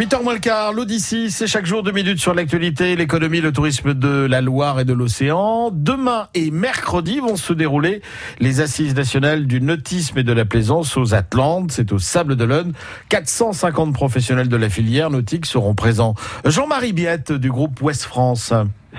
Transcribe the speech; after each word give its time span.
8h 0.00 0.24
moins 0.24 0.32
le 0.32 0.40
quart, 0.40 0.72
l'Odyssée, 0.72 1.28
c'est 1.28 1.46
chaque 1.46 1.66
jour 1.66 1.82
deux 1.82 1.92
minutes 1.92 2.20
sur 2.20 2.32
l'actualité, 2.32 2.96
l'économie, 2.96 3.42
le 3.42 3.52
tourisme 3.52 3.92
de 3.92 4.24
la 4.24 4.40
Loire 4.40 4.80
et 4.80 4.86
de 4.86 4.94
l'océan. 4.94 5.68
Demain 5.70 6.28
et 6.32 6.50
mercredi 6.50 7.20
vont 7.20 7.36
se 7.36 7.52
dérouler 7.52 8.00
les 8.38 8.62
assises 8.62 8.94
nationales 8.94 9.46
du 9.46 9.60
nautisme 9.60 10.16
et 10.16 10.22
de 10.22 10.32
la 10.32 10.46
plaisance 10.46 10.96
aux 10.96 11.12
Atlantes. 11.12 11.72
C'est 11.72 11.92
au 11.92 11.98
Sable 11.98 12.36
d'Olonne. 12.36 12.72
450 13.10 13.92
professionnels 13.92 14.48
de 14.48 14.56
la 14.56 14.70
filière 14.70 15.10
nautique 15.10 15.44
seront 15.44 15.74
présents. 15.74 16.14
Jean-Marie 16.46 16.94
Biette 16.94 17.32
du 17.32 17.50
groupe 17.50 17.82
Ouest 17.82 18.04
France. 18.04 18.54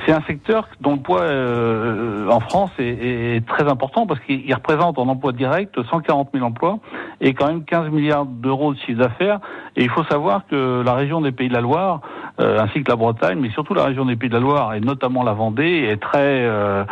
C'est 0.05 0.13
un 0.13 0.21
secteur 0.21 0.67
dont 0.79 0.93
le 0.93 0.99
poids 0.99 1.21
euh, 1.21 2.27
en 2.29 2.39
France 2.39 2.71
est, 2.79 3.35
est, 3.35 3.45
très 3.47 3.69
important 3.69 4.07
parce 4.07 4.19
qu'il 4.21 4.53
représente 4.53 4.97
en 4.97 5.07
emploi 5.07 5.31
direct 5.31 5.81
140 5.81 6.29
000 6.33 6.45
emplois 6.45 6.79
et 7.19 7.33
quand 7.33 7.47
même 7.47 7.63
15 7.63 7.89
milliards 7.89 8.25
d'euros 8.25 8.73
de 8.73 8.79
chiffre 8.79 8.99
d'affaires. 8.99 9.39
Et 9.75 9.83
il 9.83 9.89
faut 9.89 10.03
savoir 10.05 10.47
que 10.47 10.81
la 10.83 10.93
région 10.93 11.21
des 11.21 11.31
Pays 11.31 11.49
de 11.49 11.53
la 11.53 11.61
Loire, 11.61 12.01
euh, 12.39 12.59
ainsi 12.59 12.83
que 12.83 12.89
la 12.89 12.95
Bretagne, 12.95 13.39
mais 13.39 13.51
surtout 13.51 13.73
la 13.73 13.85
région 13.85 14.05
des 14.05 14.15
Pays 14.15 14.29
de 14.29 14.35
la 14.35 14.39
Loire 14.39 14.73
et 14.73 14.79
notamment 14.79 15.23
la 15.23 15.33
Vendée, 15.33 15.87
est 15.89 16.01
très 16.01 16.45
euh, 16.45 16.83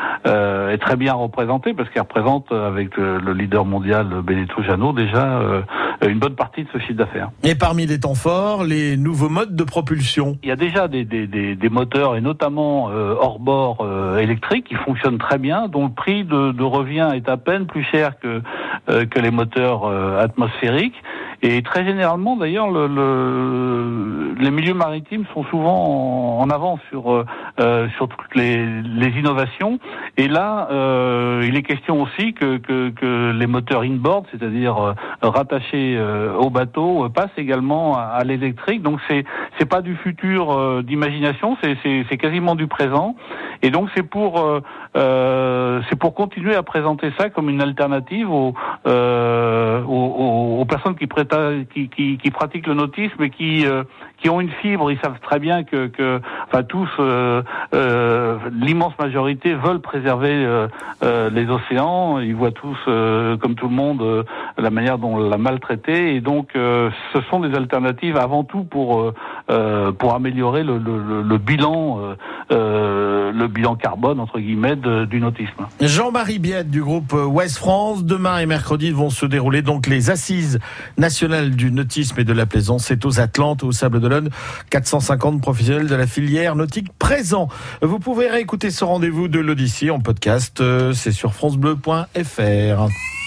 est 0.69 0.77
très 0.77 0.95
bien 0.95 1.13
représentée 1.13 1.73
parce 1.73 1.89
qu'elle 1.89 2.03
représente 2.03 2.51
avec 2.51 2.95
le, 2.97 3.33
leader 3.33 3.65
mondial 3.65 4.07
Benito 4.23 4.61
Jano 4.61 4.93
déjà 4.93 5.39
euh, 5.39 5.61
une 6.07 6.19
bonne 6.19 6.35
partie 6.35 6.63
de 6.63 6.69
ce 6.73 6.79
chiffre 6.79 6.93
d'affaires. 6.93 7.29
Et 7.43 7.55
parmi 7.55 7.85
les 7.85 7.99
temps 7.99 8.15
forts, 8.15 8.63
les 8.63 8.97
nouveaux 8.97 9.29
modes 9.29 9.55
de 9.55 9.63
propulsion. 9.63 10.37
Il 10.43 10.49
y 10.49 10.51
a 10.51 10.55
déjà 10.55 10.87
des, 10.87 11.05
des, 11.05 11.27
des, 11.27 11.55
des 11.55 11.69
moteurs 11.69 12.15
et 12.15 12.21
notamment 12.21 12.89
euh, 12.89 13.15
hors 13.19 13.39
bord 13.39 13.79
euh, 13.81 14.17
électriques 14.17 14.65
qui 14.67 14.75
fonctionnent 14.75 15.17
très 15.17 15.37
bien, 15.37 15.67
dont 15.67 15.85
le 15.85 15.93
prix 15.93 16.23
de, 16.23 16.51
de 16.51 16.63
revient 16.63 17.09
est 17.13 17.29
à 17.29 17.37
peine 17.37 17.65
plus 17.65 17.83
cher 17.83 18.19
que 18.19 18.41
euh, 18.89 19.05
que 19.05 19.19
les 19.19 19.31
moteurs 19.31 19.85
atmosphériques. 20.19 20.95
Et 21.41 21.61
très 21.61 21.85
généralement, 21.85 22.35
d'ailleurs, 22.35 22.69
le, 22.69 22.87
le, 22.87 24.35
les 24.39 24.51
milieux 24.51 24.73
maritimes 24.73 25.25
sont 25.33 25.43
souvent 25.45 26.39
en, 26.39 26.49
avance 26.49 26.79
sur 26.89 27.11
euh, 27.59 27.87
sur 27.95 28.07
toutes 28.09 28.35
les, 28.35 28.57
innovations. 29.17 29.79
Et 30.17 30.27
là, 30.27 30.67
euh, 30.71 31.45
il 31.47 31.55
est 31.55 31.63
question 31.63 32.01
aussi 32.01 32.33
que, 32.33 32.57
que, 32.57 32.89
que 32.89 33.31
les 33.31 33.47
moteurs 33.47 33.83
inboard, 33.83 34.25
c'est-à-dire 34.31 34.95
rattachés 35.21 35.99
au 36.39 36.49
bateau, 36.49 37.07
passent 37.09 37.29
également 37.37 37.97
à, 37.97 38.01
à 38.01 38.23
l'électrique. 38.23 38.81
Donc 38.81 38.99
c'est 39.07 39.25
c'est 39.57 39.65
pas 39.65 39.81
du 39.81 39.95
futur 39.95 40.83
d'imagination, 40.83 41.57
c'est 41.61 42.17
quasiment 42.17 42.55
du 42.55 42.67
présent. 42.67 43.15
Et 43.61 43.71
donc 43.71 43.89
c'est 43.95 44.03
pour 44.03 44.39
euh, 44.39 44.61
euh, 44.95 45.81
c'est 45.89 45.97
pour 45.97 46.15
continuer 46.15 46.55
à 46.55 46.63
présenter 46.63 47.11
ça 47.17 47.29
comme 47.29 47.49
une 47.49 47.61
alternative 47.61 48.31
aux, 48.31 48.53
euh, 48.87 49.83
aux, 49.83 50.61
aux, 50.61 50.65
personnes 50.65 50.95
qui, 50.95 51.07
qui, 51.73 51.89
qui, 51.89 52.17
qui, 52.17 52.31
pratiquent 52.31 52.67
le 52.67 52.73
nautisme 52.73 53.21
et 53.21 53.29
qui 53.29 53.65
euh, 53.65 53.83
qui 54.17 54.29
ont 54.29 54.39
une 54.39 54.49
fibre. 54.61 54.91
Ils 54.91 54.99
savent 54.99 55.19
très 55.21 55.39
bien 55.39 55.63
que, 55.63 55.87
que 55.87 56.21
enfin 56.51 56.63
tous 56.63 56.89
euh, 56.99 57.41
euh, 57.73 58.37
l'immense 58.51 58.93
majorité 58.99 59.53
veulent 59.53 59.81
préserver 59.81 60.47
les 61.01 61.49
océans. 61.49 62.19
Ils 62.19 62.35
voient 62.35 62.51
tous 62.51 62.77
comme 62.85 63.55
tout 63.55 63.67
le 63.67 63.75
monde 63.75 64.25
la 64.57 64.69
manière 64.69 64.97
dont 64.97 65.15
on 65.15 65.29
l'a 65.29 65.37
maltraité 65.37 66.15
et 66.15 66.21
donc 66.21 66.49
ce 66.53 67.21
sont 67.29 67.39
des 67.39 67.55
alternatives 67.55 68.17
avant 68.17 68.43
tout 68.43 68.63
pour 68.63 69.11
pour 69.47 70.13
améliorer 70.13 70.63
le, 70.63 70.77
le, 70.77 71.21
le 71.21 71.37
bilan 71.37 71.99
le 72.49 73.47
bilan 73.47 73.75
carbone 73.75 74.19
entre 74.19 74.39
guillemets 74.39 74.75
du 74.75 75.19
nautisme. 75.19 75.67
Jean-Marie 75.81 76.39
Biette 76.39 76.69
du 76.69 76.81
groupe 76.81 77.13
West 77.13 77.57
France. 77.57 78.03
Demain 78.03 78.39
et 78.39 78.45
mercredi 78.45 78.91
vont 78.91 79.09
se 79.09 79.25
dérouler 79.25 79.61
donc 79.61 79.87
les 79.87 80.09
assises 80.09 80.59
nationales 80.97 81.51
du 81.51 81.71
nautisme 81.71 82.19
et 82.19 82.23
de 82.23 82.33
la 82.33 82.45
plaisance. 82.45 82.85
C'est 82.85 83.05
aux 83.05 83.19
Atlantes, 83.19 83.63
au 83.63 83.71
Sable 83.71 83.99
d'Olonne. 83.99 84.29
450 84.69 85.41
professionnels 85.41 85.87
de 85.87 85.95
la 85.95 86.07
filière 86.07 86.55
nautique 86.55 86.91
présents. 86.97 87.49
Vous 87.81 87.99
pouvez 87.99 88.29
réécouter 88.29 88.71
ce 88.71 88.83
rendez-vous 88.83 89.27
de 89.27 89.39
l'Odyssée 89.39 89.89
en 89.89 89.99
podcast. 89.99 90.63
C'est 90.93 91.11
sur 91.11 91.33
francebleu.fr. 91.33 93.18